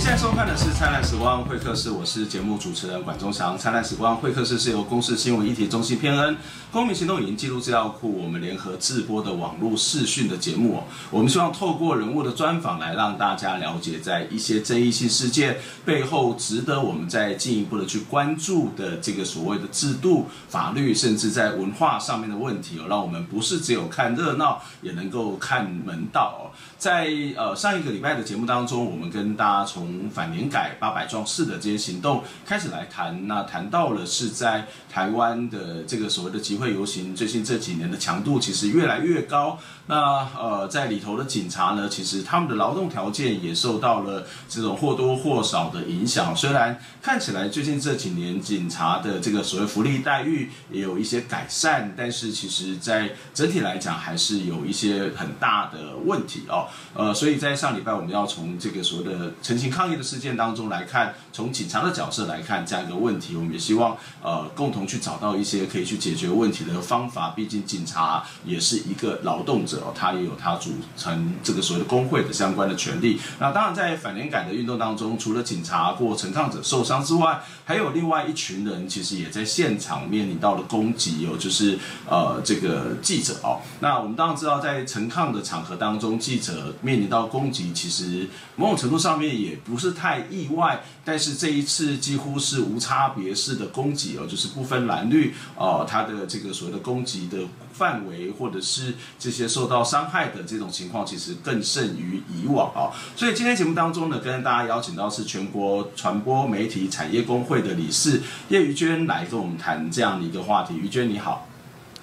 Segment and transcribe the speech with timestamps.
[0.00, 3.54] 现在收看的是《灿烂时光会客室》，我是节目主持人管中祥。
[3.58, 6.38] 《灿烂时光会客室》是由公视新闻一体中心偏恩、
[6.72, 10.82] 公民行动影音记录资料库我们联合制播的网络视讯的节目。
[11.10, 26.56] 我们希望透过人物的专访来让大家了解，在一些争议性事件背后，值得我们再进一步的去关注的这个所谓的制度、法律，甚至在文化上面的问题哦，让我们不是只有看热闹，也能够看门道哦。
[26.78, 39.58] 在呃上一个礼拜的节目当中，我们跟大家从从反年改八百壮士的这些行动开始来谈，那谈到了是在台湾的这个所谓的集会游行，最近这几年的强度其实越来越高。
[39.90, 46.34] 那呃在里头的警察呢，其实他们的劳动条件也受到了这种或多或少的影响。
[46.36, 56.68] 虽然看起来最近这几年警察的这个所谓福利待遇也有一些改善，但是其实在整体来讲还是有一些很大的问题哦。
[56.94, 67.30] 呃，所以在上礼拜，我们要从这个所谓的陈情抗议的事件当中来看，从警察的角色来看这样一个问题，我们也希望呃共同去找到一些可以去解决问题的方法。
[67.30, 73.18] 毕竟警察也是一个劳动者哦，他也有他组成这个所谓的工会的相关的权利。
[73.38, 81.78] 那当然，在反年改的运动当中，除了警察或陈抗者受伤之外，还有另外一群人其实也在现场面临到了攻击哦，就是
[82.08, 83.60] 呃这个记者哦。
[83.80, 90.82] 那我们当然知道，在陈抗的场合当中，记者面临到攻击，其实某种程度上面也不是太意外。
[91.02, 97.38] 但是这一次几乎是无差别式的攻击哦，就是不分蓝绿哦，他的这个所谓的攻击的
[97.80, 102.92] 范围，或者是这些受到伤害的这种情况，其实更甚于以往哦。
[103.16, 110.76] 所以今天节目当中呢，跟大家邀请到是全国传播媒体产业工会的理事叶于娟来跟我们谈这样的一个话题。
[110.76, 111.48] 于娟你好，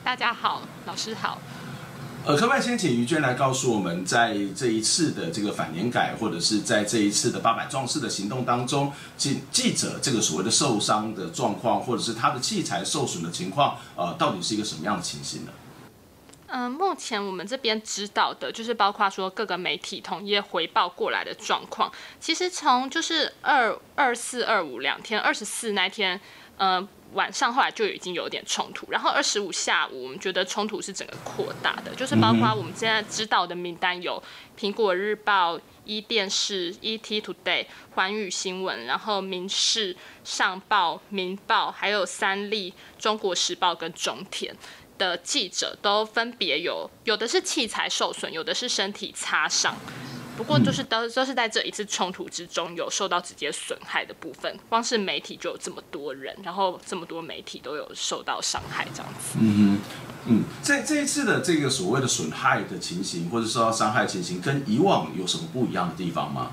[0.04, 1.38] 大家好，老师好。
[2.26, 15.52] 呃，可不可以先请于娟来告诉我们，在这一次的这个反年改，或者是在这一次的八百壮士的行动当中，记记者这个所谓的受伤的状况，或者是他的器材受损的情况，呃，到底是一个什么样的情形呢？
[16.48, 26.20] 嗯、呃，目前我们这边知道的，就是包括说各个媒体统一回报过来的状况，其实从就是二二四二五两天，二十四那天，
[26.58, 26.88] 呃。
[27.14, 34.22] 晚上后来就已经有点冲突，然后二十五下午我们觉得冲突是整个扩大的，就是包括我们现在知道的名单有
[34.60, 37.66] 苹果日报、一电视、ET Today、
[37.96, 44.54] 环宇新闻，然后民视、上报、民报，还有三立、中国时报跟中天
[44.98, 49.76] 的记者都分别有，有的是器材受损，有的是身体擦伤。
[50.36, 59.40] 不过就是都都是在这一次冲突之中有受到直接损害的部分，光是媒体就有这么多人，然后这么多媒体都有受到伤害这样子。
[59.42, 59.80] 嗯哼，
[60.28, 66.52] 嗯，在这一次的这个所谓的损害的情形或者受到伤害的情形，跟以往有什么不一样的地方吗？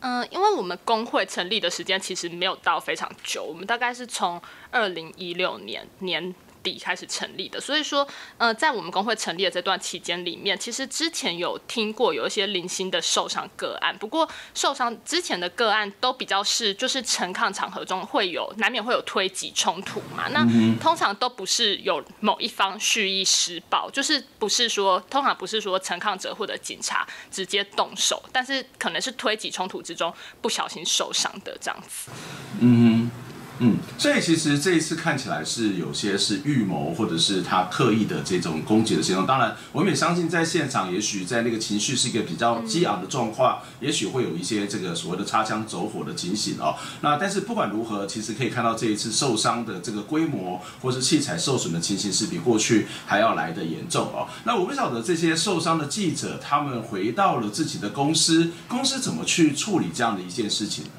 [0.00, 4.42] 嗯、呃，因为我们工会成立的时间其实没有到非常久，我们大概是从
[4.72, 6.34] 二零一六年年。
[6.62, 20.46] 底开始成立的，所以说，呃，在我们工会成立的这段期间里面，其实之前有听过有一些零星的受伤个案，不过受伤之前的个案都比较是，就是陈抗场合中会有难免会有推挤冲突嘛，那
[20.80, 32.10] 通常都不是有某一方蓄意施暴，就是不是说通常不是说陈抗者或者警察直接动手，但是可能是推挤冲突之中不小心受伤的这样子。
[32.60, 33.10] 嗯。
[33.60, 39.26] 嗯，所以其实这一次看起来是有些是预谋，或者是他刻意的这种攻击的行动。
[39.26, 46.76] 当然，我们也相信在现场，也许在那个情绪是一个比较激昂的状况，也许会有一些这个所谓的擦枪走火的情形哦。
[47.00, 54.28] 那但是不管如何，其实可以看到这一次受伤的这个规模，或是器材受损的情形是比过去还要来的严重哦。
[54.44, 60.90] 那我不晓得这些受伤的记者，他们回到了自己的公司，公司怎么去处理这样的一件事情呢？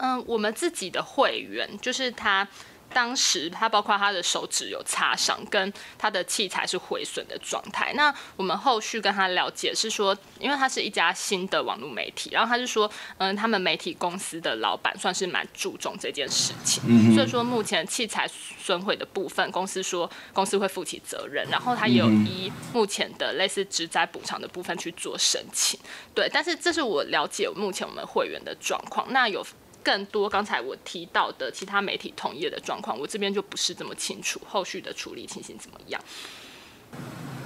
[0.00, 2.46] 嗯，我们自己的会员就是他。
[2.92, 7.92] 当时他包括他的手指有擦伤，跟他的器材是毁损的状态。
[7.94, 25.78] 那我们后续跟他了解是说，因为他是一家新的网络媒体，然后他是说，嗯，他们媒体公司的老板算是蛮注重这件事情，所以说目前器材损毁的部分，公司说公司会负起责任，然后他也有依目前的类似职灾补偿的部分去做申请。
[26.12, 29.12] 对，但是这是我了解目前我们会员的状况。
[29.12, 29.46] 那有。
[29.82, 36.00] 更多刚才我提到的其他媒体同业的状况，我这边就不是这么清楚，后续的处理情形怎么样？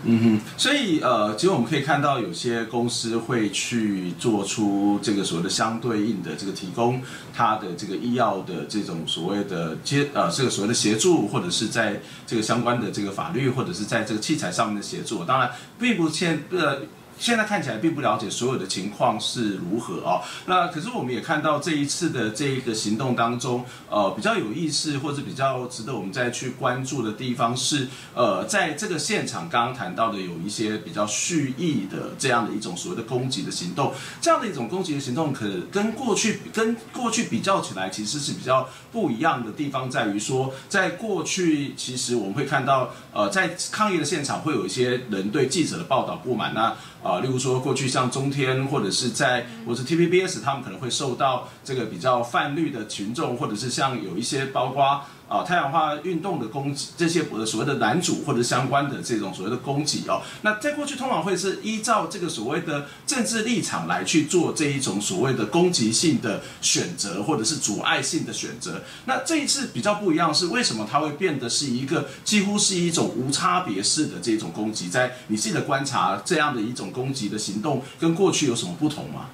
[0.07, 7.03] 嗯哼，所以呃，其实我们可以看到有些公司会去做出这个所谓的相对应的这个提供
[7.33, 15.25] 它的这个医药的这种所谓的接呃这个所谓的协助，或者是在这个相关的这个法律或者是在这个器材上面的协助。
[15.25, 16.83] 当然，并不限呃。
[17.19, 20.21] 现在看起来并不了解所有的情况是如何哦。
[20.47, 46.75] 那可是我们也看到这一次的这一个行动当中，呃，比较有意思或者比较值得我们再去关注的地方是，呃，在这个现场刚刚谈到的有一些比较蓄意的这样的一种所谓的攻击的行动，这样的一种攻击的行动，可跟过去跟过去比较起来，其实是比较不一样的地方在于说，在过去其实我们会看到，呃，在抗议的现场会有一些人对记者的报道不满，那。
[47.23, 60.23] 例如说过去像中天或者是在我是 TVBS，他们可能会受到这个比较泛绿的群众，或者是像有一些包括啊太阳花运动的攻击，这些所谓的男主或者相关的这种所谓的攻击哦。
[60.43, 68.83] 那在过去通常会是依照这个所谓的政治立场来去做这一种所谓的攻击性的选择，或者是阻碍性的选择。
[69.07, 74.89] 那这一次比较不一样是为什么它会变得是一个几乎是一种无差别式的这种攻击？
[74.89, 76.85] 在你自己的观察，这样的一种。
[76.95, 79.27] 攻击的行动跟过去有什么不同吗？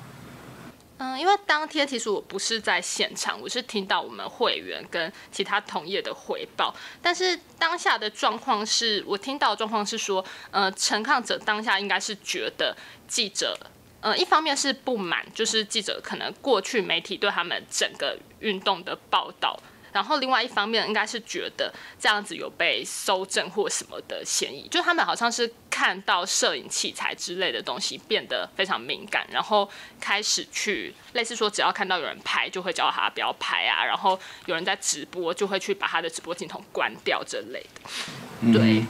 [1.02, 6.74] 嗯，因为当天其实我不是在现场，我是听到我们会员跟其他同业的回报。
[7.00, 12.76] 但是当下的状况是我听到的状况是说，呃，陈抗者当下应该是觉得
[13.08, 13.58] 记者，
[14.02, 19.58] 呃，一方面是不满，就是记者可能过去媒体对他们整个运动的报道。
[19.92, 29.68] 然后另外一方面应该是觉得这样子有被搜证或什么的嫌疑，就他们好像是看到摄影器材之类的东西变得非常敏感，然后
[30.00, 38.52] 开始去类似说只要看到有人拍就会叫他不要拍啊，然后有人在直播就会去把他的直播镜头关掉之类的。
[38.52, 38.84] 对，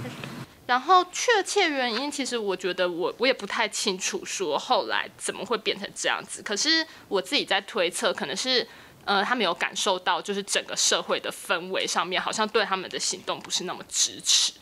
[0.66, 8.68] 然后确切原因其实我觉得我我也不太清楚说后来怎么会变成这样子，可是我自己在推测可能是。
[9.04, 14.52] 呃，他没有感受到，就是整个社会的氛围上面，好像对他们的行动不是那么支持。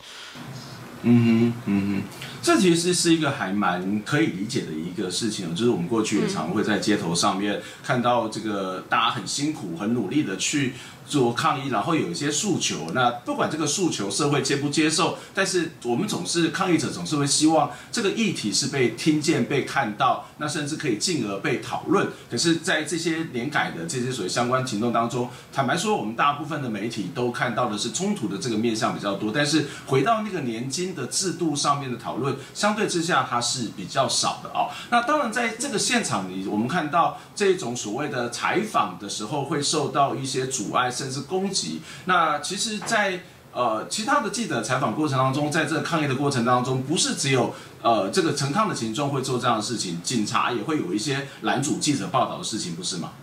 [1.01, 2.03] 嗯哼，嗯哼，
[2.41, 10.73] 这其实是一个还蛮可以理解的一个事情，就是我们过去也常会在街头上面看到这个大家很辛苦、很努力的去。
[11.09, 12.91] 做抗议，然后有一些诉求。
[12.93, 22.07] 那不管这个诉求社会接不接受，但是我们总是抗议者总是会希望这个议题是被听见、被看到，那甚至可以进而被讨论。
[22.29, 29.31] 可是，在这些年改的这些所谓相关行动当中，坦白说，我们大部分的媒体都看到的是冲突的这个面向比较多。
[29.33, 34.69] 但是回到那个年金的制度上面的讨论，相对之下它是比较少的哦。
[34.91, 40.91] 那当然，在这个现场里，我们看到这种所谓的采访的时候，会受到一些阻碍。
[40.99, 41.81] 甚至攻击。
[42.05, 43.23] 那其实在，在
[43.53, 53.13] 呃其他的记者采访过程当中，在这个抗议的过程当中，不是只有呃这个陈抗的群众会做这样的事情，警察也会有一些拦阻记者报道的事情，不是吗？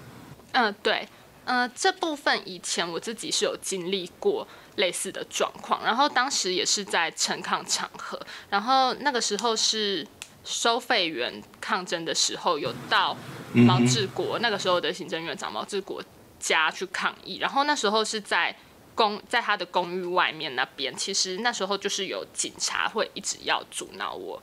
[0.52, 1.08] 嗯、呃，对，
[1.44, 8.18] 呃，这部分以前我自己是有经历过类似的状况，然后当时也是在陈抗场合，
[8.48, 10.06] 然后那个时候是
[10.44, 13.16] 收费员抗争的时候，有到
[13.52, 16.02] 毛志国、嗯、那个时候的行政院长毛志国。
[16.46, 18.54] 家去抗议，然后那时候是在
[18.94, 24.40] 公在他的公寓外面那边，其实那时候就是有警察会一直要阻挠我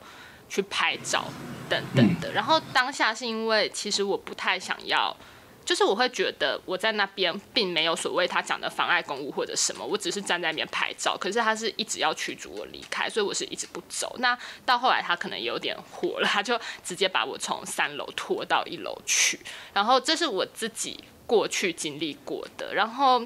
[0.48, 1.24] 去拍照
[1.68, 2.30] 等等的。
[2.32, 5.16] 然后当下是因为其实我不太想要，
[5.64, 11.16] 就是我会觉得我在那边并没有所谓他讲的妨碍公务或者什么，我只是站在那边拍照。
[11.18, 14.14] 可是他是一直要驱逐我离开，所以我是一直不走。
[14.18, 19.40] 那到后来他可能有点火了，他就直接把我从三楼拖到一楼去。
[19.72, 21.02] 然后这是我自己。
[21.26, 23.20] 过去经历过的，然后，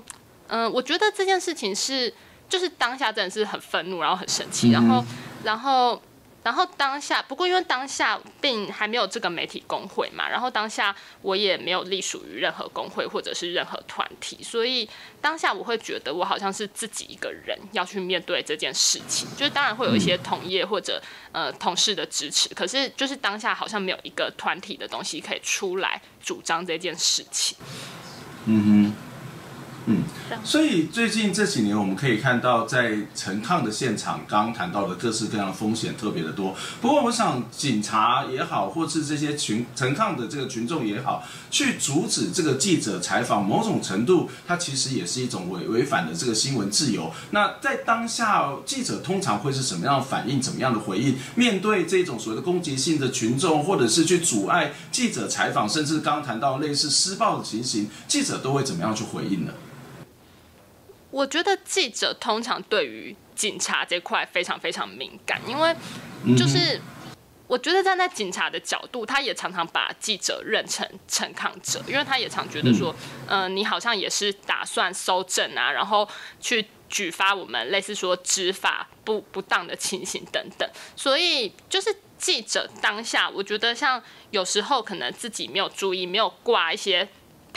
[0.46, 2.12] 嗯、呃，我觉得这件事情是，
[2.48, 5.04] 就是当下真的是很愤怒，然后很生气，然后，
[5.44, 6.00] 然后，
[6.48, 14.88] 然后当下，不过因为当下并还没有这个媒体工会嘛，然后当下我也没有隶属于任何工会或者是任何团体，所以
[15.20, 21.02] 当下我会觉得我好像是自己一个人要去面对这件事情，就是当然会有一些同业或者
[21.32, 26.00] 呃同事的支持，可是就是当下好像没有一个团体的东西可以出来。
[26.20, 27.56] 主张这件事情，
[28.44, 29.07] 嗯哼，
[29.90, 30.02] 嗯，
[30.44, 36.54] 所以最近这几年，我们可以看到，在陈抗的现场，刚谈到的各式各样的风险特别的多。
[36.82, 47.10] 不过，我想警察也好，或是这些群陈抗的这个群众也好，去阻止这个记者采访，某种程度，它其实也是一种违违反的这个新闻自由。
[47.30, 50.38] 那在当下，记者通常会是什么样反应？
[50.38, 51.16] 怎么样的回应？
[51.34, 59.52] 面对这种所谓的攻击性的群众，或者是去阻碍记者采访，甚至刚谈到类似施暴的情形，记者都会怎么样去回应呢？
[61.10, 65.74] 我觉得记者通常对于警察这块非常非常敏感，因为
[66.36, 66.80] 就是
[67.46, 72.94] 我觉得站在警察的角度，他也常常把记者认成陈抗者，因为他也常觉得说，
[73.26, 76.06] 嗯、呃，你好像也是打算搜证啊，然后
[76.40, 87.08] 去举发我们类似说执法不不当的情形等等，所以就是记者当下，我觉得像有时候可能自己没有注意，没有挂一些。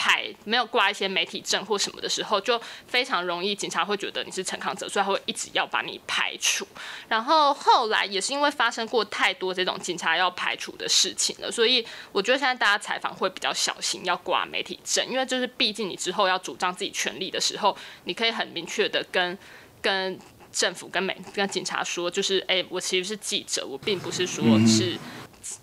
[0.02, 6.66] 牌没有挂一些媒体证或什么的时候，就非常容易，警察会觉得你是陈康泽，所以他会一直要把你排除。
[7.08, 19.38] 然后后来也是因为发生过太多这种警察要排除的事情了，所以我觉得现在大家采访会比较小心，要挂媒体证，因为就是毕竟你之后要主张自己权利的时候，你可以很明确的跟
[19.80, 20.18] 跟
[20.50, 24.98] 政府、跟美、跟警察说，就是哎、我其实是记者，我并不是说是。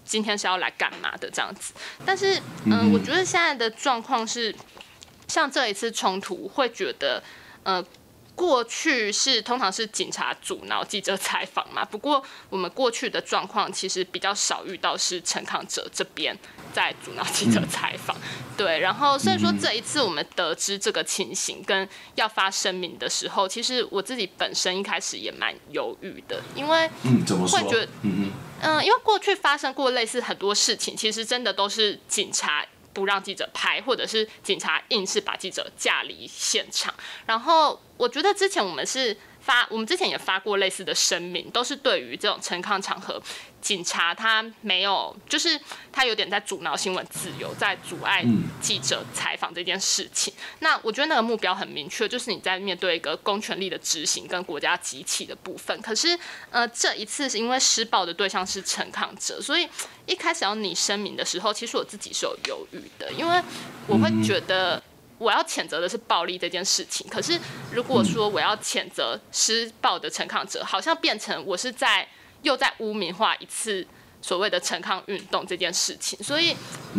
[0.04, 1.74] 今天是要来干嘛的这样子？
[2.06, 4.54] 但是，嗯、呃，我觉得现在的状况是，
[5.28, 7.24] 像这一次冲突，会觉得，
[7.64, 7.84] 呃，
[8.36, 11.84] 过去是通常是警察阻挠记者采访嘛。
[11.84, 16.38] 不过，我们过去的状况其实比较少遇到是陈康哲这边
[16.74, 18.16] 在阻挠记者采访。
[18.58, 27.60] 对，然后所以说这一次我们得知这个情形跟要发声明的时候，其实我自己本身一开始也蛮犹豫的，因为嗯，怎么说？
[27.60, 28.32] 会觉得嗯嗯。
[28.62, 36.94] 嗯，因为过去发生过类似很多事情，其实真的都是警察不让记者拍，或者是警察硬是把记者架离现场。
[37.26, 43.22] 然后我觉得之前我们是发，我们之前也发过类似的声明，都是对于这种陈抗场合。
[43.62, 45.60] 警察他没有，就是
[45.92, 48.24] 他有点在阻挠新闻自由，在阻碍
[48.62, 50.34] 记者采访这件事情。
[50.60, 55.78] 那我觉得那个目标很明确，就是你在面对一个公权力的执行跟国家机器的部分。
[55.82, 56.18] 可是，
[56.52, 59.68] 呃，这一次是因为施暴的对象是陈抗者，所以
[60.06, 63.42] 一开始要拟声明的时候，其实我自己是有犹豫的，因为
[63.88, 64.82] 我会觉得
[65.20, 67.08] 我要谴责的是暴力这件事情。
[67.08, 67.40] 可是
[67.72, 72.08] 如果说我要谴责施暴的陈抗者，好像变成我是在。
[72.42, 73.86] 又在污名化一次
[74.22, 76.56] 所谓的陈抗运动这件事情，所以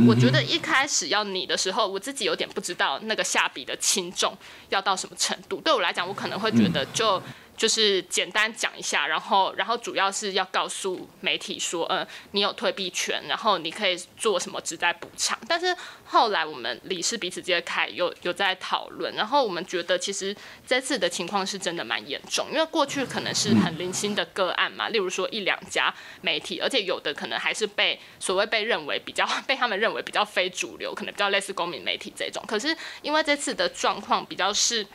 [0.07, 4.37] 我觉得一开始要你的时候，我自己有点不知道那个下笔的轻重
[4.69, 5.59] 要到什么程度。
[5.63, 7.23] 对我来讲，我可能会觉得就。
[7.61, 15.39] 就是简单讲一下，然后，然后主要是要告诉媒体说，呃，你有退避权，然后你可以做什么只在补偿。
[15.47, 15.77] 但是
[16.07, 20.35] 后来我们理事彼此揭开，有有在讨论，然后我们觉得其实
[20.67, 32.43] 这次的情况是真的蛮严重，因为过去可能是很零星的个案嘛，例如说一两家媒体，而且有的可能还是被所谓被认为比较 被他们认为比较非主流，可能比较类似公民媒体这种。
[32.49, 34.87] 可是因为这次的状况比较是。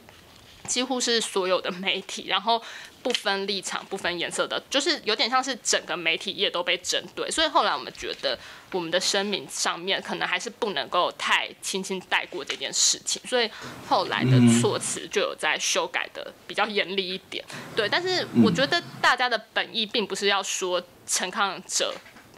[0.65, 2.61] 几乎是所有的媒体，然后
[3.01, 7.29] 不分立场、不分颜色的，就是有点像是整个媒体业都被针对。
[7.29, 8.37] 所以后来我们觉得，
[8.71, 13.21] 我们的声明上面可能还是不能够太轻轻带过这件事情。
[13.27, 13.49] 所以
[13.87, 17.43] 后来的措辞就有在修改的比较严厉一点。
[17.75, 21.93] 对，但是我觉得大家的本意并不是要说陈抗者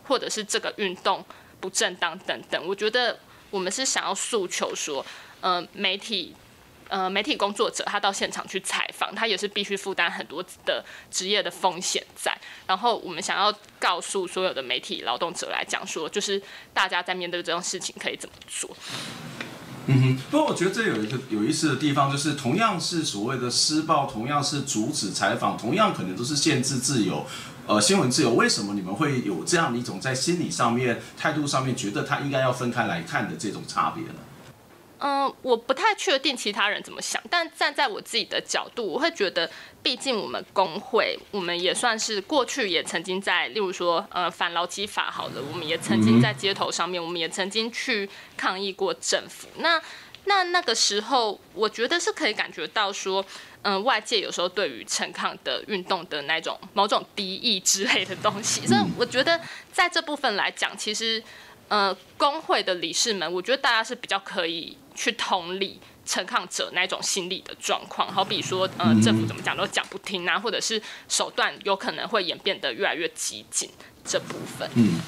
[0.06, 1.24] 或者是这个运动
[1.60, 2.68] 不正当等等。
[2.68, 3.18] 我觉得
[3.50, 5.06] 我们是想要诉求说，
[5.42, 6.36] 呃，媒体。
[6.90, 12.38] 呃，媒体工作者他到现场去采访，他也是必须负担很多的职业的风险在。
[12.66, 16.42] 然后我们想要告诉所有的媒体劳动者来讲说，就是
[16.74, 18.70] 大家在面对这种事情可以怎么做。
[19.90, 27.26] 嗯哼，不过我觉得这有一个有意思的地方，就是同样是所谓的施暴，同样是阻止采访，同样可能都是限制自由，
[27.66, 28.34] 呃，新闻自由。
[28.34, 34.20] 为什么你们会有这样的一种在心理上面、态度上面觉得它应该要分开来看的这种差别呢？
[35.00, 39.50] 嗯、我不太确定其他人怎么想，但站在我自己的角度，我会觉得，
[39.84, 49.48] 毕竟我们工会，我们也算是过去也曾经在，例如说，呃，反劳基法好了，我们也曾经在街头上面，我们也曾经去抗议过政府。
[49.58, 49.80] 那
[50.26, 53.24] 那那个时候，我觉得是可以感觉到说，
[53.62, 59.40] 嗯、外界有时候对于陈抗的运动的那种某种敌意之类的东西，所以我觉得
[59.72, 61.24] 在这部分来讲，其实，
[61.68, 64.76] 呃，工会的理事们，我觉得大家是比较可以。
[64.98, 73.70] 去同理陈抗者那种心理的状况，好比说，呃，政府怎么讲都讲不听啊，或者是手段有可能会演变得越来越激进，
[74.04, 74.68] 这部分。
[74.76, 75.00] 嗯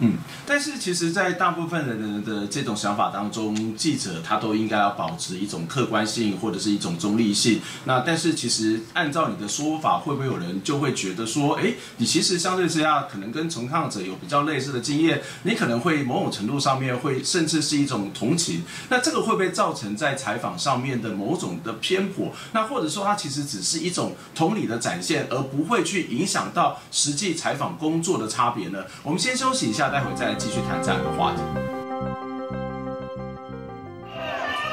[0.00, 7.60] 嗯，但是其实，在大部分人的这种想法当中，记者他都应该要保持一种客观性或者是一种中立性。
[7.84, 18.64] 那但是，其实按照你的说法，会不会有人就会觉得说，哎，你其实相对之下可能跟从抗者有比较类似的经验，你可能会某种程度上面会甚至是一种同情。
[18.88, 22.32] 那这个会不会造成在采访上面的某种的偏颇？
[22.50, 28.82] 那或者说，它其实只是一种同理的展现，而不会去影响到实际采访工作的差别呢？
[29.04, 29.91] 我们先休息一下。
[29.92, 31.42] 待会再来继续谈这样一个话题。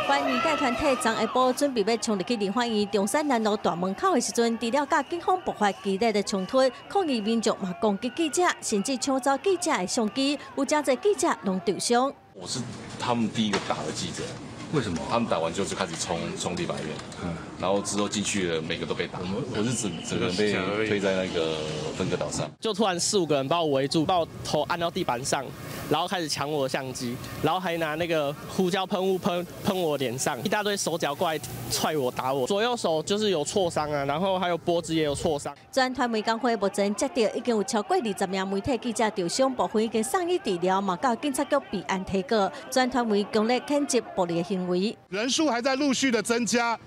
[0.07, 12.13] 欢迎该团体张一波准备要冲入去莲花院中山南路大门口的时阵，除了甲警方爆发激烈的冲突，抗议民众嘛攻击记者，甚至抢走记者的相机，有真侪记者拢受伤。
[12.33, 12.61] 我是
[12.97, 14.23] 他们第一个打的记者。
[14.71, 14.99] 为什么？
[15.09, 16.85] 他们打完之后就开始冲冲第八院，
[17.23, 19.19] 嗯，然后之后进去了，每个都被打，
[19.55, 21.55] 我是整整个人被推在那个
[21.97, 25.43] 分割岛上，就突然四五个人把我围住，把我头按到地板上，
[25.89, 31.39] 然后开始抢我的相机，然后还拿那个胡椒喷雾喷喷我脸上，一大堆手脚过来
[31.71, 35.51] 踹我打我，左右手就是有挫伤啊，然后还有脖子也有挫伤。
[35.71, 42.51] 专团媒工会目前接到已经有超过二十名媒体记者受伤，部分已经送医治疗，嘛到警察局备案提告。
[42.69, 46.77] 专团媒强烈谴责暴力的行为，人数还在陆续的增加。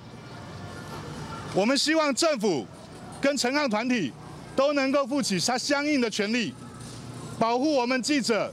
[1.54, 2.66] 我们希望政府
[3.20, 4.12] 跟陈抗团体
[4.54, 6.54] 都能够负起他相应的权利，
[7.38, 8.52] 保护我们记者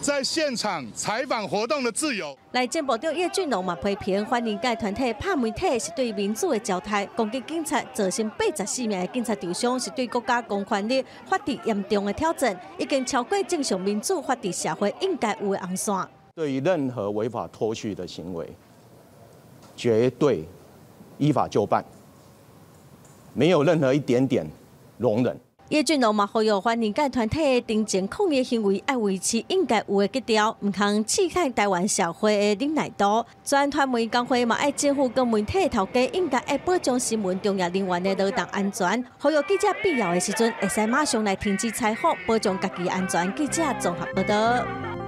[0.00, 2.36] 在现场采访活动的自由。
[2.52, 15.94] 来政部长叶俊龙嘛批评，欢迎该团体拍媒体是对民主的糟蹋，攻击警察造成八十四名的警察受伤，是对国家公权力法治严重的挑战，已经超过正常民主法治社会应该有的红线。
[16.36, 18.56] 对于任何违法脱序的行为，
[19.76, 20.44] 绝对
[21.16, 21.84] 依法就办，
[23.32, 24.44] 没有任何一点点
[24.98, 25.38] 容忍。
[25.68, 33.24] 叶俊龙嘛呼吁欢迎该团体的定情抗议行为，要维持应该有的格调，唔通刺激台湾社会的忍耐度。
[33.44, 43.32] 专团媒工会嘛，爱政府跟媒体头家应该爱保障新闻从业人员的劳动安全，呼吁记者必要的时阵，会使马上来停止采访，保障家己安全。
[43.36, 45.03] 记者综合报道。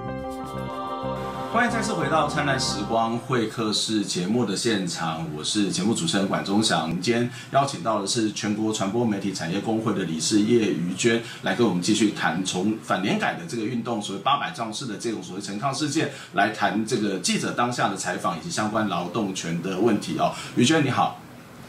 [1.53, 6.89] 欢迎再次回到《灿烂时光会客室》节目的现场，我是节目主持人管中祥。
[7.01, 20.33] 今天邀请到的是全国传播媒体产业工会的理事叶于娟，来跟我们继续谈从反联改的这个运动，所谓八百壮士的这种所谓陈抗事件，来谈这个记者当下的采访以及相关劳动权的问题哦。
[20.57, 21.19] 于娟你好，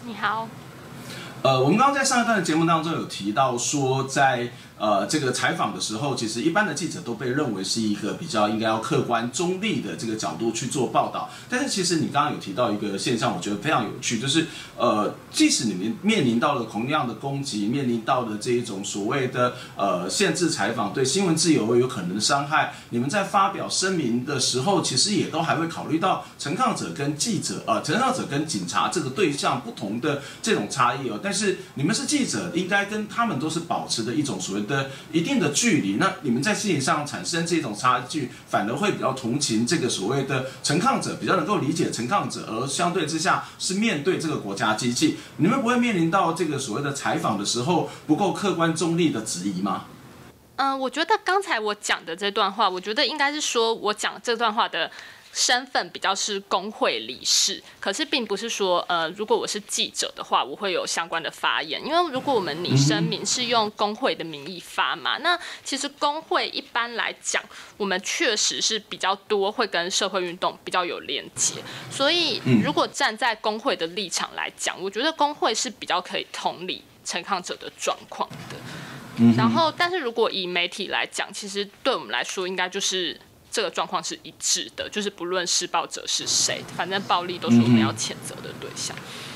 [0.04, 0.48] 你好。
[1.40, 11.28] 呃，我们刚刚在上一段的节目当中有提到说，在呃，这个采访的时候，其实一般的记者都被认为是一个比较应该要客观中立的这个角度去做报道。
[11.48, 31.18] 但是其实你刚刚有提到一个现象，我觉得非常有趣，就是呃，即使你们面临到了同样的攻击，面临到了这一种所谓的呃限制采访，对新闻自由有可能伤害，你们在发表声明的时候，其实也都还会考虑到陈抗者跟记者，呃，陈抗者跟警察这个对象不同的这种差异哦。
[31.20, 49.86] 但是你们是记者，应该跟他们都是保持的一种所谓的一定的距离，那你们在心理上产生这种差距，反而会比较同情这个所谓的陈抗者，比较能够理解陈抗者，而相对之下是面对这个国家机器，你们不会面临到这个所谓的采访的时候不够客观中立的质疑吗？
[50.56, 54.90] 嗯、我觉得刚才我讲的这段话，我觉得应该是说我讲这段话的。
[55.32, 61.80] 身份比较是工会理事，可是并不是说，呃，如果我是记者的话，我会有相关的发言。
[61.86, 67.42] 因为如果我们拟声明是用工会的名义发嘛，那其实工会一般来讲，
[67.76, 71.54] 我们确实是比较多会跟社会运动比较有连接。
[71.90, 78.56] 所以如果站在工会的立场来讲，我觉得工会是比较可以同理陈抗者的状况的。
[79.36, 83.20] 然后，但是如果以媒体来讲，其实对我们来说，应该就是。
[83.50, 88.96] 这个状况是一致的，就是不论施暴者是谁，反正暴力都是我们要谴责的对象。
[88.96, 89.27] 嗯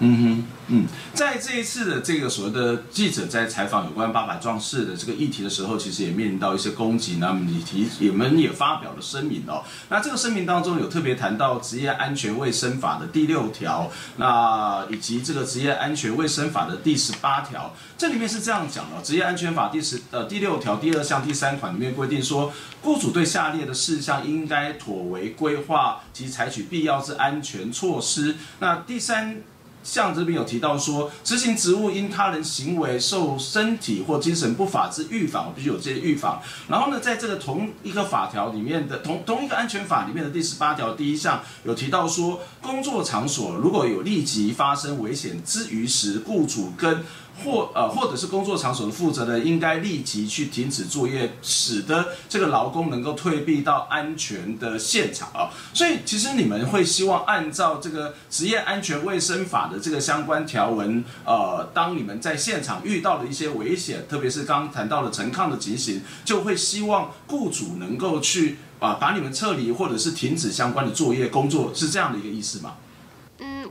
[0.00, 7.18] 嗯哼，嗯，在这一次的这个所谓的记者在采访有关八百壮士的这个议题的时候，其实也面临到一些攻击。
[7.20, 9.62] 那么你提，你们也发表了声明哦。
[9.90, 17.72] 那这个声明当中有特别谈到职业安全卫生法的第六条，那以及这个职业安全卫生法的第十八条。
[17.96, 22.52] 这里面是这样讲的：职业安全法第十呃第六条第二项第三款里面规定说，
[22.82, 28.34] 雇主对下列的事项应该妥为规划及采取必要之安全措施。
[28.58, 29.42] 那第三。
[29.84, 36.42] 像这边有提到说，执行职务因他人行为受身体或精神不法之预防，必须有这些预防。
[36.66, 47.04] 然后呢，在这个同一个法条里面的同同一个安全法里面的第十八条第一项有提到说，工作场所如果有立即发生危险之余时，雇主跟
[47.42, 55.50] 或呃，或者是工作场所的负责人应该立即去停止作业，使得这个劳工能够退避到安全的现场啊。
[55.72, 72.74] 所以，其实你们会希望按照这个职业安全卫生法的这个相关条文，呃，当你们在现场遇到了一些危险，特别是刚谈到了陈抗的情形，就会希望雇主能够去啊、把你们撤离或者是停止相关的作业工作，是这样的一个意思吗？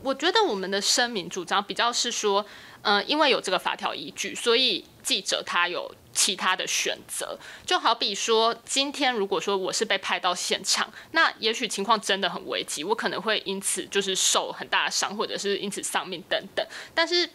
[0.04, 2.46] 我觉得我们的声明主张比较是说。
[2.86, 7.40] 嗯、因为有这个法条依据，所以记者他有其他的选择。
[7.66, 16.68] 就好比说，今天如果说我是被派到现场，那也许情况真的很危急，我可能会因此就是受很大的伤，或者是因此丧命等等。
[16.94, 17.30] 但是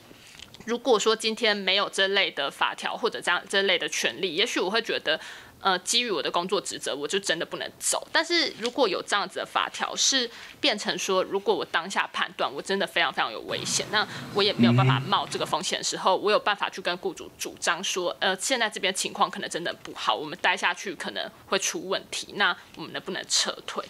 [0.67, 5.19] 如果说今天没有这类的法条或者这样这类的权利，也许我会觉得。
[5.61, 8.07] 呃，基于我的工作职责，我就真的不能走。
[8.13, 23.85] 但是如果有这样子的法条，是变成说，如果我当下判断我真的非常非常有危险，那我也没有办法冒这个风险的时候，我有办法去跟雇主主张说，呃，现在这边情况可能真的不好，我们待下去可能会出问题，那我们能不能撤退？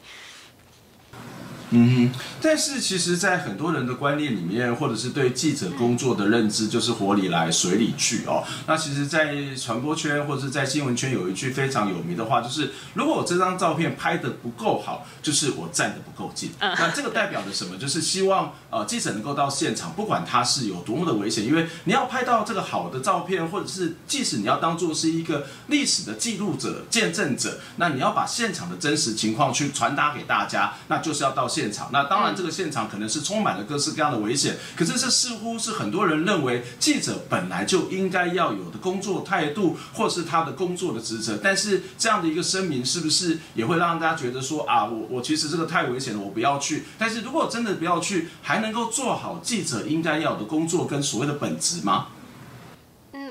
[1.71, 8.43] 嗯哼，但是其实，在很多人的观念里面，或者是对记者工作的认知，就是火里来，水里去哦。
[8.67, 16.51] 那其实，在传播圈或者是在新闻圈，有一句非常有名的话，就是如果我这张照片拍的不够好，就是我站的不够近。
[16.59, 17.77] 那这个代表着什么？
[17.77, 31.58] 就是希望呃记者能够到现场，不管他是有多么的危险，因为你要拍到这个好的照片，或者是即使你要当做是一个历史的记录者、见证者，那你要把现场的真实情况去传达给大家，那就是要到现场。
[31.59, 34.57] 现场，那当然，这个现场可能是充满了各式各样的危险。
[34.77, 41.37] 可是，这似乎是很多人认为记者本来就应该要有的工作态度，或是他的工作的职责。
[41.43, 46.85] 但是，这样的一个声明，是不是也会让大家觉得说啊，我我其实这个太危险了，我不要去。
[46.97, 52.07] 但是如果真的不要去，还能够做好记者应该要的工作跟所谓的本职吗？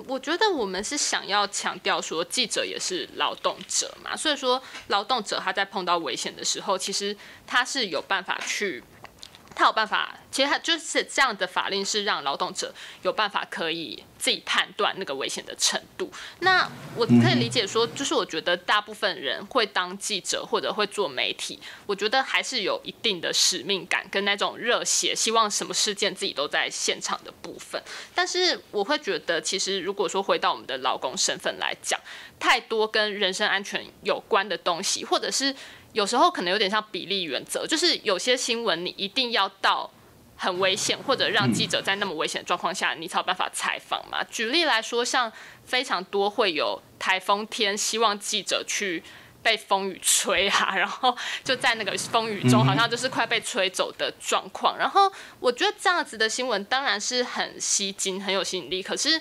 [0.07, 7.15] 我觉得我们是想要强调说，记者也是劳动者嘛，所以说劳动者他在碰到危险的时候，其实
[7.45, 8.83] 他是有办法去。
[9.57, 16.11] 他有办法，其实他就是这样的法令是让劳动者有办法可以自己判断那个危险的程度。
[16.41, 27.81] 那我可以理解说，就是我觉得大部分人会当记者或者会做媒体，我觉得还是有一定的使命感跟那种热血，希望什么事件自己都在现场的部分。
[28.13, 31.99] 但是我会觉得，其实如果说回到我们的劳工身份来讲，
[32.39, 35.55] 太多跟人身安全有关的东西，或者是。
[35.97, 39.89] 有时候可能有点像比例原则，就是有些新闻你一定要到
[40.35, 44.23] 很危险，或者让记者在那么危险的状况下，你才有办法采访嘛。
[44.29, 45.31] 举例来说，像
[45.65, 49.01] 非常多会有台风天，希望记者去
[49.41, 54.77] 被风雨吹啊， 然后就在那个风雨中，好像就是快被吹走的状况。
[54.77, 59.19] 然后我觉得这样子的新闻当然是很吸睛、很有吸引力，可是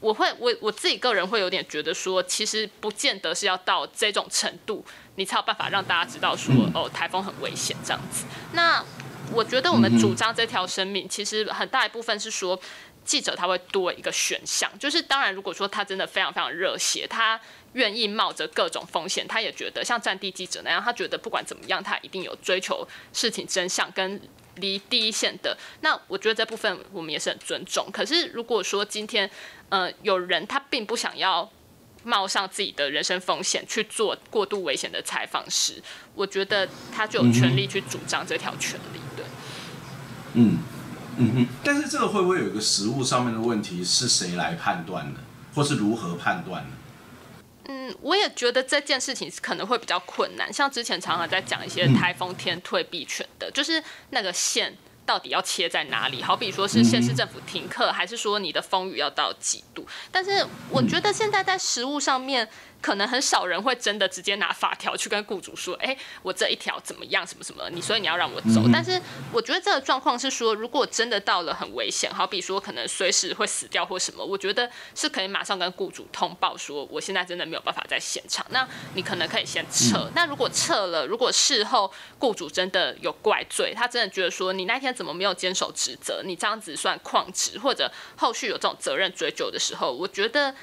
[0.00, 4.84] 我会我我自己个人会有点觉得说，其实不见得是要到这种程度。
[5.20, 8.24] 你才有办法让大家知道说，哦，台风很危险这样子。
[8.54, 8.82] 那
[9.30, 12.58] 我觉得我们主张这条声明，其实很大一部分是说，
[13.04, 17.38] 记者他会多一个选项，就是当然如果说他真的非常非常热血，他
[17.74, 24.18] 愿意冒着各种风险，他也觉得像战地记者那样，他觉得不管怎么样，他一定有追求事情真相跟
[24.54, 25.54] 离第一线的。
[25.82, 27.90] 那我觉得这部分我们也是很尊重。
[27.92, 29.30] 可是如果说今天，
[29.68, 31.46] 呃，有人他并不想要。
[32.02, 35.82] 冒上自己的人身风险去做过度危险的采访时，
[36.14, 39.00] 我觉得他就有权利去主张这条权利。
[39.16, 39.24] 对，
[40.34, 40.58] 嗯
[41.18, 41.46] 嗯嗯。
[41.62, 43.84] 但是这个会不会有一个实物上面的问题？
[43.84, 45.20] 是谁来判断呢？
[45.54, 46.70] 或是如何判断呢？
[47.64, 50.52] 嗯，我也觉得这件事情可能会比较困难。
[50.52, 54.76] 像之前常常在讲一些台风天退避权的，就是那个线。
[55.10, 56.22] 到底要切在哪里？
[56.22, 59.84] 好比说是县市政府停课，还是说你的风雨要到几度？
[60.12, 62.48] 但是我觉得现在在食物上面。
[62.80, 68.62] 可能很少人会真的直接拿法条去跟雇主说，哎，我这一条怎么样，什么什么，你所以你要让我走。
[68.72, 69.00] 但是
[69.32, 78.46] 我觉得这个状况是说，如果真的到了很危险，好比说可能随时会死掉或什么，我觉得是可以马上跟雇主通报说，我现在真的没有办法在现场。
[78.50, 80.10] 那你可能可以先撤。
[80.14, 90.54] 那如果撤了，如果事后雇主真的有怪罪，他真的觉得说你那天怎么没有坚守职责，你这样子算旷职，或者后续有这种责任追究的时候，我觉得。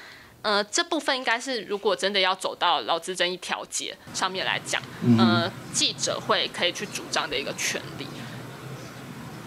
[0.48, 4.80] 呃，这部分应该是，如果真的要走到劳资争议调解上面来讲，
[5.18, 8.06] 呃，记者会可以去主张的一个权利。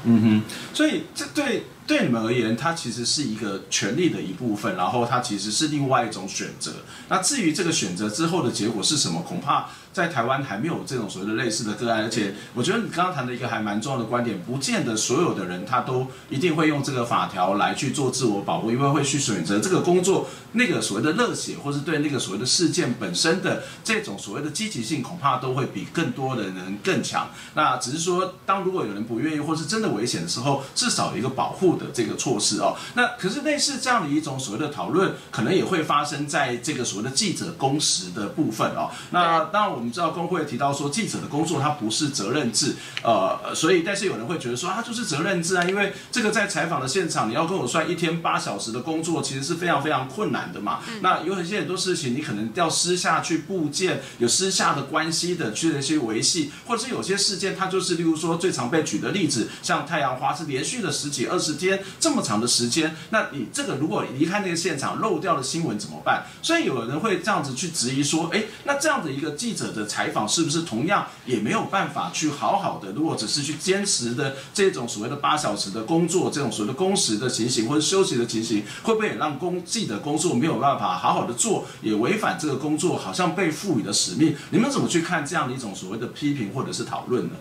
[0.04, 6.84] 嗯哼，所以这对对你们而言，它其实是一个权利的一部分，然后它其实是另外一种选择。
[7.10, 9.72] 那至于这个选择之后的结果是什么，恐怕。
[9.93, 27.30] 在台湾还没有这种所谓的类似的个案，而且我觉得你刚刚谈的一个还蛮重要的观点，不见得所有的人他都一定会用这个法条来去做自我保护，因为会去选择这个工作那个所谓的热血，或是对那个所谓的事件本身的这种所谓的积极性，恐怕都会比更多的人更强。
[27.56, 32.77] 那只是说，当如果有人不愿意，或是真的危险的时候，至少有一个保护的这个措施哦。
[32.93, 38.89] 那可是类似这样的一种所谓的讨论，可能也会发生在这个所谓的记者工时的部分哦。
[39.10, 39.81] 那当然我。
[39.82, 50.82] 我们知道工会提到说，记者的工作它不是责任制，呃，所以但是有人会觉得说，它就是责任制啊，因为这个在采访的现场，你要跟我算一天八小时的工作，其实是非常非常困难的嘛。
[51.02, 61.84] 那有很些很多事情，你可能要私下去部件，有私下的关系的去那些维系，或者是有些事件，它就是例如说最常被举的例子，像太阳花是连续的十几二十天。
[62.00, 66.26] 这么长的时间，那你这个如果离开那个现场漏掉了新闻怎么办？
[66.44, 72.92] 所以有人会这样子去质疑说，诶，那这样的一个记者的采访是不是同样也没有办法去好好的？
[72.92, 84.36] 如果只是去坚持的这种所谓的八小时的工作，这种所谓的工时的情形或者休息的情形，会不会也让公记者工作没有办法好好的做，也违反这个工作好像被赋予的使命？
[84.52, 87.36] 你们怎么去看这样的一种所谓的批评或者是讨论呢？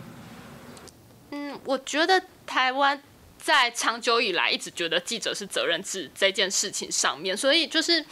[1.30, 3.00] 嗯，我觉得台湾
[3.38, 8.04] 在长久以来一直觉得记者是责任制这件事情上面，所以就是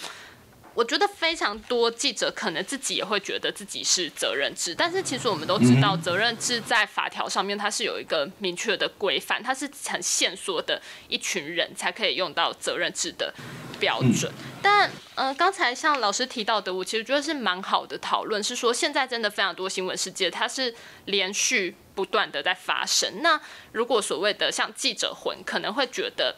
[0.79, 13.35] 我觉得非常多记者可能自己也会觉得自己是责任制，但是其实我们都知道，责任制在法条上面它是有一个明确的规范，它是很限缩的一群人才可以用到责任制的
[13.81, 14.33] 标准。
[14.63, 20.73] 但呃，刚才像老师提到的，我其实觉得是蛮好的讨论，是说现在真的非常多新闻事件，它是
[21.07, 21.75] 连续。
[21.99, 23.23] 不断的在发生。
[23.23, 23.41] 那
[23.73, 26.37] 如果所谓的像记者魂，可能会觉得，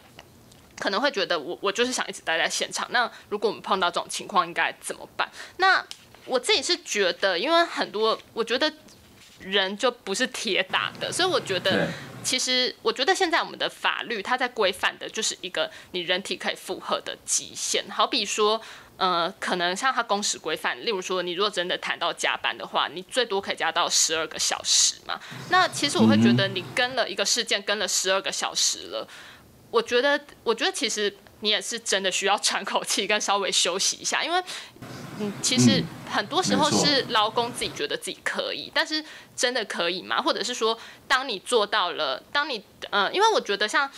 [0.81, 2.89] 可能会觉得我我就是想一直待在现场。
[2.91, 5.31] 那如果我们碰到这种情况，应该怎么办？
[5.59, 5.85] 那
[6.25, 8.73] 我自己是觉得，因为很多我觉得
[9.39, 11.87] 人就不是铁打的，所以我觉得
[12.25, 18.61] 其实我觉得现在我们的法律它在规范的就是一个你人体可以负荷的极限，好比说。
[19.01, 25.19] 呃，可能像他工时规范，例如说，你如果真的谈到加班的话，你最多可以加到十二个小时嘛。
[25.49, 29.09] 那其实我会觉得，你跟了一个事件跟了十二个小时了，
[29.71, 34.43] 我觉得，我觉得其实你也是真的需要喘口气，跟稍微休息一下，因为，
[35.21, 39.05] 嗯，其实很多时候是劳工自己觉得自己可以，但是
[39.35, 40.21] 真的可以吗？
[40.21, 40.79] 或者是说，
[41.09, 43.91] 当你做到了，当你，呃，因为我觉得像。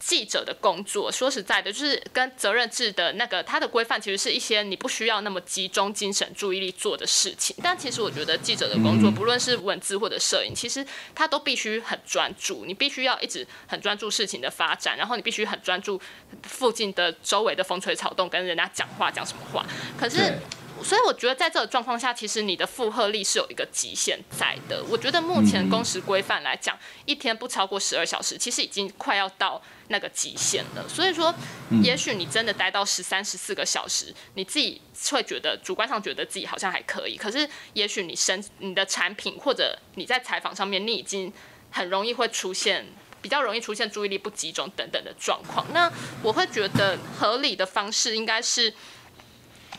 [0.00, 7.54] 记者的工作，说实在的，就是跟责任制的那个它的规范，其实是一些你不需要那么集中精神注意力做的事情。
[7.62, 10.84] 但其实我觉得记者的工作，不论是文字或者摄影，其实
[11.14, 16.00] 他都必须很专注，你必须要一直很专注事情的发展，然后你必须很专注
[16.42, 19.64] 附近的周围的风吹草动，跟人家讲话讲什么话。
[19.98, 20.34] 可是。
[20.82, 24.82] 所以我觉得在这个状况下，其实你的负荷力是有一个极限在的。
[24.88, 30.88] 我觉得目前工时规范来讲，一天不超过十二小时，其实已经快要到那个极限了。
[30.88, 31.34] 所以说，
[31.82, 37.16] 也许你真的待到十三、十四个小时，你自己会觉得主观上觉得自己好像还可以。
[37.16, 41.32] 可是，也许你生你的产品或者你在采访上面，你已经
[41.70, 42.86] 很容易会出现
[43.20, 45.66] 比较容易出现注意力不集中等等的状况。
[45.72, 48.72] 那我会觉得合理的方式应该是。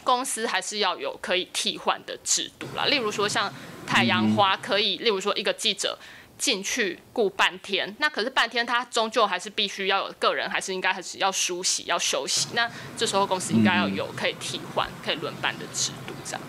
[0.04, 3.52] 公司还是要有可以替换的制度啦，例如说像
[3.86, 5.98] 太阳花可以，例如说一个记者
[6.38, 16.42] 进去顾半天，那可是半天他终究还是必须要有个人，还是应该还是要梳洗要休息，那这时候公司应该要有可以替换、可以轮班的制度，这样。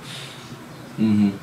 [0.96, 1.38] 嗯。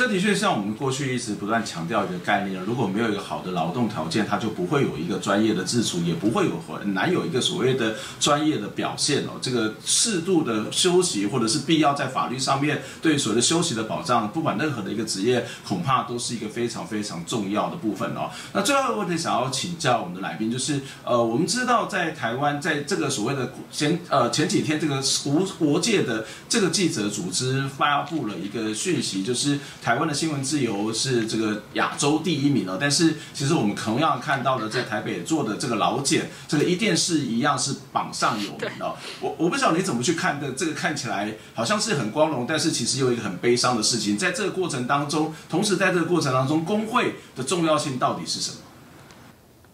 [0.00, 9.32] 这的确像我们过去一直不断强调一个概念，如果没有一个好的劳动条件，它就不会有一个专业的自处，也不会有很难有一个所谓的专业的表现哦。
[9.42, 18.30] 这个适度的休息，或者是必要在法律上面对所谓的休息的保障，不管任何的一个职业，恐怕都是一个非常非常重要的部分哦。
[18.54, 29.58] 那最后一个问题想要请教我们的来宾，就是呃，我们知道在台湾，在这个所谓的前呃前几天，这个国国界的这个记者组织发布了一个讯息，就是
[29.96, 38.96] 湾的新闻自由是这个亚洲第一名哦，但是其实我们同样看到了在台北做的这个老检，这个一电视一样是榜上有名哦。
[39.20, 48.56] 我我不知道你怎么去看的，这个看起来好像是很光荣，但是其实又一个很悲伤的事情，在这个过程当中，同时在这个过程当中，工会的重要性到底是什么？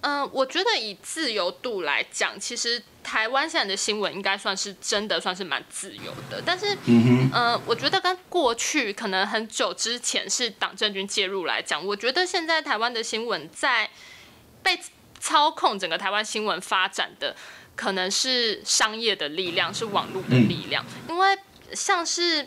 [0.08, 6.40] 嗯，我觉得以自由度来讲，其实台湾现在的新闻应该算是真的算是蛮自由的。
[6.46, 13.90] 但是，嗯，呃，我觉得跟过去可能很久之前是党政军介入来讲，我觉得现在台湾的新闻在
[14.62, 14.78] 被
[15.18, 17.34] 操控，整个台湾新闻发展的
[17.74, 21.36] 可能是商业的力量，是网络的力量，因为
[21.72, 22.46] 像是。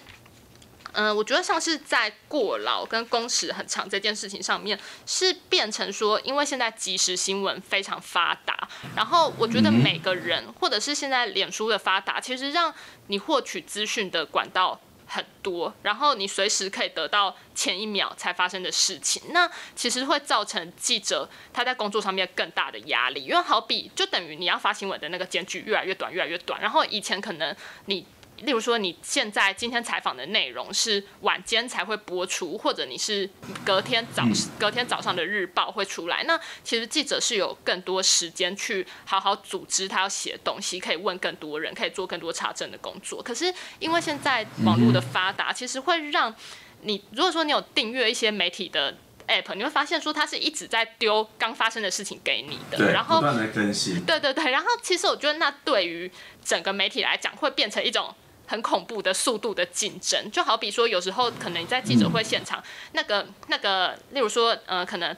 [0.94, 12.74] 嗯、我觉得像是在过劳跟工时很长这件事情上面，是变成说，因为现在即时新闻非常发达，然后我觉得每个人或者是现在脸书的发达，其实让
[13.08, 28.06] 你获取资讯的管道很多，然后你随时可以得到前一秒才发生的事情，那其实会造成记者他在工作上面更大的压力，因为好比就等于你要发新闻的那个间距越来越短，越来越短，然后以前可能你。
[28.42, 33.30] 例如说，你现在今天采访的内容是晚间才会播出，或者你是
[33.66, 34.24] 隔天早
[34.60, 36.24] 隔天早上的日报会出来。
[36.24, 43.22] 那其实记者是有更多时间去好好组织他要写东西，可以问更多人，可以做更多查证的工作。
[43.22, 46.34] 可是因为现在网络的发达，其实会让
[46.82, 48.98] 你如果说你有订阅一些媒体的。
[49.30, 54.04] app，你会发现说它是一直在丢刚发生的事情给你的，对，然后不断的更新。
[54.04, 56.12] 对对对，然后其实我觉得那对于
[56.44, 58.12] 整个媒体来讲，会变成一种
[58.50, 60.30] 很恐怖的速度的竞争。
[60.30, 65.16] 就好比说，有时候可能你在记者会现场，嗯、那个那个，例如说，呃，可能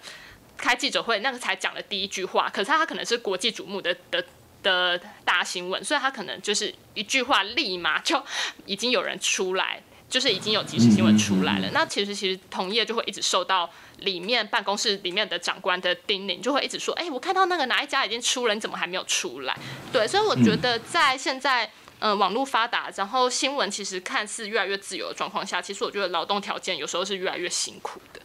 [0.58, 4.24] 开记者会那个才讲的第一句话，可是他可能是国际瞩目的的
[4.62, 8.22] 的大新闻，所以他可能就是一句话立马就
[8.66, 9.82] 已经有人出来。
[10.12, 19.58] 就是已经有即时新闻出来了，那其实其实同业就会一直受到里面办公室里面的长官的叮咛，就会一直说，哎、欸，我看到那个哪一家已经出了，你怎么还没有出来？
[19.94, 21.70] 对，所以我觉得在现在，嗯、
[22.02, 28.20] 呃，网络发达，然后新闻其实看似越来越自由的状况下，其实我觉得劳动条件有时候是越来越辛苦的。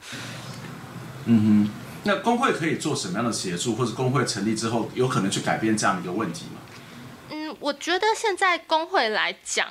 [1.26, 1.70] 嗯哼，
[2.04, 6.60] 那工会可以做什么样的协助，或者工会成立之后有可能去改变这样的一个问题吗？
[7.28, 9.68] 嗯，我觉得现在工会来讲，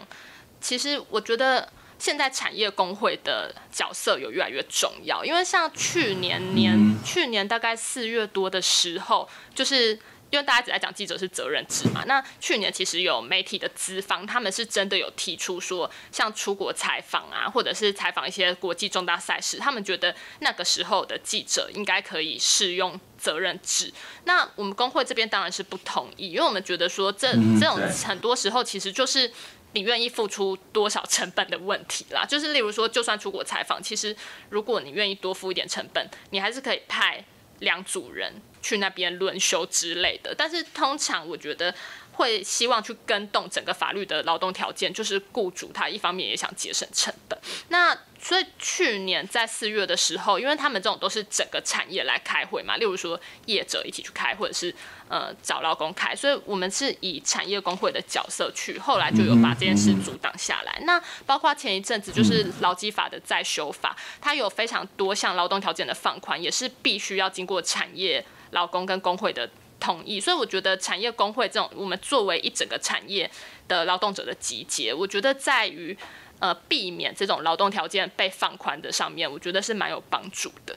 [0.61, 1.67] 其实我觉得。
[1.97, 9.97] 现在产业工会的角色有越来越重要，因为像去年年，嗯、去年大概四月多的时候，就是
[10.35, 23.93] 因为大家一直在讲记者是责任制嘛，那去年其实有媒体的资方，他们是真的有提出说，像出国采访啊，或者是采访一些国际重大赛事，他们觉得那个时候的记者应该可以适用责任制。
[24.25, 29.31] 那我们工会这边当然是不同意，因为我们觉得说这这种很多时候其实就是。
[29.75, 34.15] 你愿意付出多少成本的问题啦，就是例如说，就算出国采访，其实
[34.47, 37.21] 如果你愿意多付一点成本，你还是可以派
[37.59, 40.33] 两组人去那边轮休之类的。
[40.35, 41.73] 但是通常我觉得
[42.15, 47.37] 会希望去跟动整个法律的劳动条件，就是雇主他一方面也想节省成本。
[47.69, 54.73] 那所以去年在四月的时候，因为他们这种都是整个产业来开会嘛，例如说业者一起去开，或者是
[55.07, 60.79] 呃找劳工开，所以我们是以产业工会的角色去，后来就有把这件事阻挡下来。
[60.83, 69.47] 那包括前一阵子就是劳基法的再修法，它有非常多项劳动条件的放宽，也是必须要经过产业劳工跟工会的
[69.85, 70.19] 同意。
[70.19, 73.29] 所以我觉得产业工会这种，我们作为一整个产业
[73.67, 75.97] 的劳动者的集结，我觉得在于。
[76.37, 80.75] 呃，避免这种劳动条件被放宽的上面，我觉得是蛮有帮助的。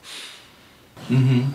[1.09, 1.53] 嗯哼。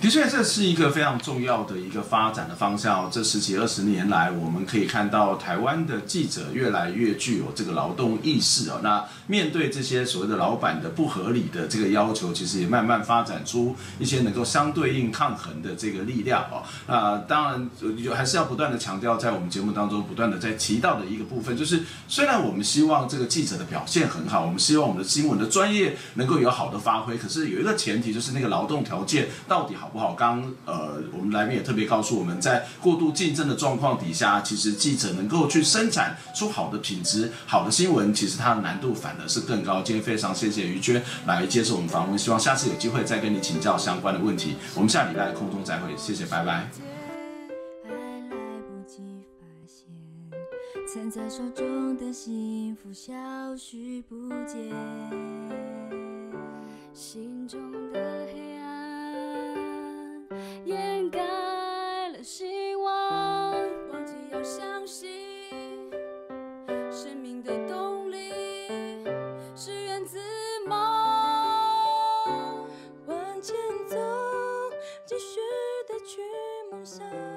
[0.00, 3.08] 的确，这是一个非常重要的一个发展的方向。
[3.08, 8.80] 这十几二十年来，我们可以看到台湾的记者越来越具有这个劳动意识哦。
[8.82, 16.62] 那面对这些所谓的老板的不合理的这个要求，其实也慢慢发展出一些能够相对应抗衡的这个力量哦。
[16.86, 17.70] 那当然，
[18.04, 29.88] 就还是要不断的强调，在我们节目当中不断的在提到的一个部分，就是虽然我们希望这个记者的表现很好，我们希望我们的新闻的专业能够有好的发挥，可是有一个前提，就是那个劳动条件到底好。
[29.88, 39.82] 不好，刚呃，我们来宾也特别告诉我们，在过度竞争的状况底下，其实记者能够去生产出好的品质、好的新闻，其实它的难度反是更高。
[39.82, 44.56] 今天非常谢谢于娟来接受我们访问，希望下次有机会再跟你请教相关的问题。
[44.74, 46.68] 我们下礼拜空中再会，谢谢，拜拜。
[50.94, 53.14] 攥在手中的幸福消
[53.56, 54.58] 失不见，
[56.92, 57.58] 心中
[57.92, 59.56] 的黑暗
[60.66, 61.18] 掩盖
[62.10, 63.52] 了希望，
[63.90, 65.08] 忘记要相信，
[66.90, 67.81] 生命的动
[76.82, 77.31] 往前走，继续的去梦想。